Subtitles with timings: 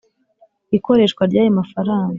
[0.77, 2.09] Ikoreshwa ry ayo mafaranga